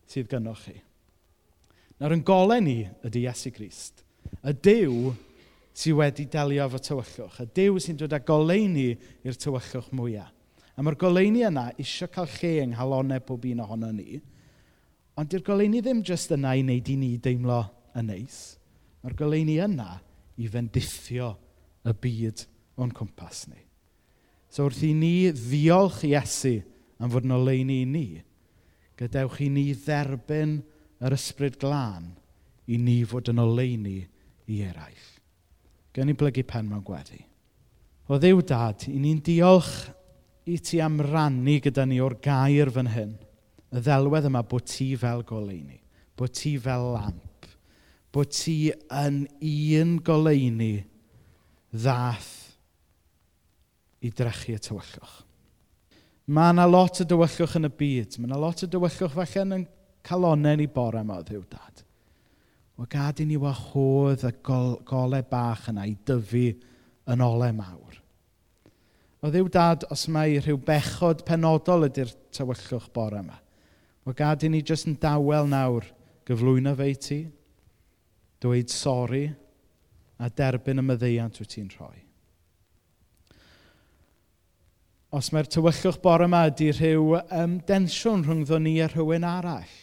sydd 0.06 0.28
gynnwch 0.30 0.66
chi. 0.68 0.76
Nawr 1.96 2.16
yn 2.18 2.24
golau 2.26 2.60
ni 2.60 2.82
ydy 3.06 3.24
Iesu 3.24 3.52
Grist. 3.56 4.04
Y 4.44 4.52
Dyw 4.52 5.14
sydd 5.76 5.98
wedi 5.98 6.26
delio 6.32 6.66
efo 6.66 6.80
tywyllwch. 6.82 7.40
Y 7.44 7.48
Dyw 7.56 7.80
sy'n 7.82 8.00
dod 8.00 8.16
â 8.16 8.20
goleini 8.24 8.90
i'r 9.24 9.38
tywyllwch 9.40 9.92
mwyaf. 9.96 10.32
A 10.76 10.84
mae'r 10.84 10.98
goleini 11.00 11.40
yna 11.48 11.70
eisiau 11.80 12.10
cael 12.12 12.28
lle 12.36 12.50
yng 12.66 12.74
nghalonau 12.74 13.22
pob 13.24 13.46
un 13.48 13.62
ohono 13.64 13.88
ni. 13.96 14.18
Ond 15.16 15.30
di'r 15.32 15.44
goleini 15.44 15.80
ddim 15.80 16.02
jyst 16.04 16.34
yna 16.36 16.52
i 16.52 16.60
wneud 16.60 16.90
i 16.92 16.96
ni 17.00 17.14
deimlo 17.16 17.62
yn 17.96 18.10
neis. 18.12 18.58
Mae'r 19.00 19.16
goleini 19.16 19.56
yna 19.64 19.94
i 20.36 20.50
fendithio 20.52 21.30
y 21.88 21.94
byd 21.96 22.44
o'n 22.76 22.92
cwmpas 22.92 23.46
ni. 23.48 23.62
So 24.52 24.66
wrth 24.68 24.84
i 24.84 24.92
ni 24.92 25.30
ddiolch 25.32 26.02
i 26.08 26.12
Esu 26.20 26.58
am 27.00 27.12
fod 27.12 27.26
yn 27.28 27.36
oleini 27.36 27.82
i 27.82 27.88
ni, 27.88 28.06
gadewch 28.96 29.40
i 29.44 29.50
ni 29.52 29.68
dderbyn 29.74 30.58
yr 31.04 31.16
ysbryd 31.16 31.58
glân 31.60 32.12
i 32.72 32.78
ni 32.80 33.02
fod 33.08 33.30
yn 33.32 33.42
oleini 33.42 33.98
i 34.50 34.62
eraill. 34.64 35.12
Gen 35.94 36.12
i 36.12 36.16
blygu 36.18 36.44
pen 36.48 36.68
mewn 36.70 36.84
gweddi. 36.84 37.20
O 38.06 38.18
ddiw 38.20 38.42
dad, 38.46 38.86
i 38.88 38.98
ni'n 39.02 39.22
diolch 39.24 39.72
i 40.46 40.58
ti 40.62 40.80
am 40.82 41.00
rannu 41.02 41.58
gyda 41.62 41.86
ni 41.88 41.98
o'r 42.02 42.18
gair 42.22 42.70
fan 42.72 42.92
hyn, 42.92 43.16
y 43.74 43.82
ddelwedd 43.82 44.28
yma 44.28 44.44
bod 44.46 44.68
ti 44.70 44.92
fel 44.98 45.24
goleini, 45.26 45.80
bod 46.16 46.34
ti 46.36 46.54
fel 46.62 46.92
lamp, 46.94 47.48
bod 48.14 48.30
ti 48.32 48.70
yn 48.70 49.24
un 49.26 49.96
goleini 50.06 50.74
ddath 51.74 52.34
i 54.06 54.12
drechu 54.14 54.54
y 54.54 54.62
tywyllwch. 54.62 55.25
Mae 56.26 56.50
yna 56.50 56.64
lot 56.66 56.98
o 57.02 57.06
dywyllwch 57.06 57.54
yn 57.60 57.68
y 57.68 57.72
byd. 57.80 58.16
Mae 58.18 58.26
yna 58.26 58.38
lot 58.42 58.64
o 58.64 58.68
dywyllwch 58.70 59.12
falle 59.14 59.44
yn 59.44 59.66
calonau 60.06 60.58
ni 60.58 60.66
bore 60.66 61.02
yma, 61.04 61.20
o 61.20 61.26
ddiw 61.26 61.44
dad. 61.50 61.82
O 62.76 62.86
gad 62.90 63.22
i 63.22 63.26
ni 63.28 63.38
wahodd 63.40 64.24
y 64.26 64.32
gol 64.44 64.74
golau 64.88 65.22
bach 65.30 65.68
yna 65.70 65.86
i 65.86 65.94
dyfu 66.06 66.48
yn 67.12 67.22
olau 67.24 67.54
mawr. 67.56 68.00
O 69.22 69.30
ddiw 69.30 69.48
dad, 69.54 69.86
os 69.90 70.06
mae 70.12 70.40
rhyw 70.42 70.58
bechod 70.66 71.22
penodol 71.26 71.86
ydy'r 71.86 72.10
tywyllwch 72.34 72.90
bore 72.94 73.22
yma, 73.22 73.38
o 74.06 74.14
gad 74.14 74.44
i 74.46 74.50
ni 74.50 74.60
jyst 74.66 74.90
yn 74.90 74.98
dawel 75.02 75.48
nawr 75.50 75.86
gyflwyno 76.26 76.74
fe 76.78 76.90
i 76.90 76.98
ti, 77.06 77.20
dweud 78.42 78.70
sori 78.70 79.24
a 80.18 80.28
derbyn 80.28 80.82
y 80.82 80.84
myddeiant 80.90 81.40
wyt 81.40 81.54
ti'n 81.54 81.70
rhoi 81.78 82.05
os 85.14 85.30
mae'r 85.32 85.48
tywyllwch 85.50 86.00
bore 86.02 86.26
yma 86.26 86.46
ydy 86.50 86.72
rhyw 86.74 87.18
um, 87.22 87.58
densiwn 87.68 88.24
rhwngddo 88.26 88.58
ni 88.62 88.78
a 88.82 88.88
rhywun 88.90 89.26
arall. 89.26 89.76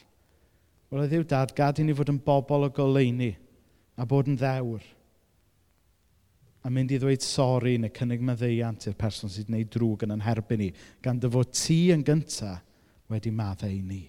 Wel, 0.91 1.05
y 1.05 1.11
ddiw 1.11 1.23
dad, 1.29 1.53
gad 1.57 1.79
i 1.79 1.85
ni 1.87 1.95
fod 1.95 2.11
yn 2.11 2.19
bobl 2.25 2.67
o 2.67 2.73
goleini 2.73 3.31
a 3.97 4.05
bod 4.09 4.29
yn 4.29 4.37
ddewr 4.37 4.83
a 6.63 6.71
mynd 6.71 6.93
i 6.95 6.99
ddweud 6.99 7.23
sori 7.23 7.75
neu 7.81 7.91
cynnig 7.91 8.21
maddeiant 8.23 8.87
i'r 8.87 8.95
person 8.99 9.31
sydd 9.31 9.49
wneud 9.51 9.71
drwg 9.73 10.05
yn 10.05 10.15
ynherbyn 10.15 10.61
ni, 10.61 10.69
gan 11.03 11.19
dy 11.19 11.31
fod 11.31 11.51
ti 11.51 11.79
yn 11.91 12.05
gyntaf 12.07 12.61
wedi 13.11 13.33
maddau 13.35 13.73
ni. 13.83 14.03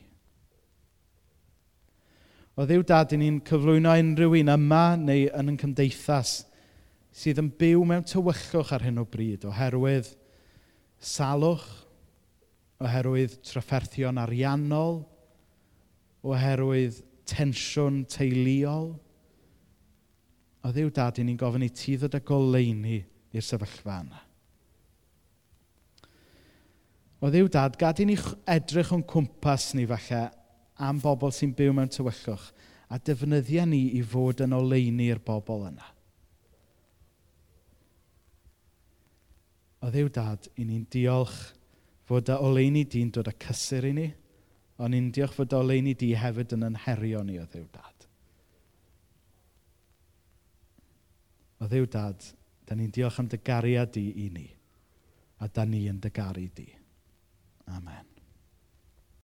O 2.54 2.62
ddiw 2.62 2.84
dad, 2.86 3.10
i 3.10 3.18
ni'n 3.18 3.40
cyflwyno 3.42 3.96
unrhyw 3.98 4.36
un 4.38 4.52
yma 4.54 4.84
neu 5.00 5.26
yn 5.34 5.50
yn 5.50 5.58
cymdeithas 5.58 6.44
sydd 7.14 7.40
yn 7.42 7.50
byw 7.58 7.82
mewn 7.90 8.06
tywyllwch 8.06 8.70
ar 8.76 8.86
hyn 8.86 9.02
o 9.02 9.06
bryd 9.10 9.48
oherwydd 9.50 10.12
salwch, 11.04 11.64
oherwydd 12.82 13.38
trafferthion 13.46 14.18
ariannol, 14.20 15.02
oherwydd 16.24 17.00
tensiwn 17.28 18.02
teuluol. 18.10 18.92
O 20.64 20.72
ddiw 20.72 20.90
dad, 20.96 21.20
ni'n 21.20 21.40
gofyn 21.40 21.66
i 21.66 21.70
ti 21.72 21.98
ddod 22.00 22.16
â 22.16 22.22
goleini 22.24 23.02
i'r 23.34 23.44
sefyllfa 23.44 24.00
yna. 24.04 24.22
O 27.24 27.30
ddiw 27.32 27.48
dad, 27.52 27.76
gad 27.80 28.00
i 28.02 28.08
ni 28.08 28.16
edrych 28.50 28.92
o'n 28.92 29.04
cwmpas 29.08 29.72
ni 29.76 29.86
falle 29.88 30.26
am 30.84 30.98
bobl 31.00 31.32
sy'n 31.32 31.54
byw 31.56 31.72
mewn 31.76 31.92
tywyllwch 31.92 32.50
a 32.92 32.98
defnyddia 33.00 33.64
ni 33.68 33.86
i 33.98 34.02
fod 34.04 34.42
yn 34.44 34.56
oleini'r 34.56 35.20
bobl 35.24 35.68
yna. 35.70 35.93
o 39.84 39.90
ddiw 39.92 40.08
dad, 40.08 40.48
i 40.56 40.64
ni'n 40.64 40.86
diolch 40.92 41.40
fod 42.08 42.30
y 42.32 42.36
oleini 42.46 42.84
di'n 42.88 43.10
dod 43.12 43.28
â 43.28 43.34
cysur 43.44 43.84
i 43.88 43.92
ni, 43.96 44.06
ond 44.80 44.94
ni'n 44.94 45.10
diolch 45.12 45.36
fod 45.36 45.52
y 45.52 45.58
oleini 45.58 45.94
di 45.98 46.14
hefyd 46.16 46.56
yn 46.56 46.66
anherio 46.70 47.20
ni 47.24 47.36
o 47.40 47.44
ddiw 47.44 47.66
dad. 47.74 48.08
O 51.60 51.68
ddiw 51.68 51.90
dad, 51.92 52.24
da 52.64 52.76
ni'n 52.78 52.92
diolch 52.96 53.20
am 53.20 53.28
dy 53.28 53.42
gariad 53.44 53.92
di 53.92 54.08
i 54.24 54.30
ni, 54.32 54.48
a 55.44 55.48
da 55.52 55.68
ni 55.68 55.84
yn 55.92 56.00
dy 56.00 56.12
gari 56.14 56.48
di. 56.56 56.68
Amen. 57.76 58.13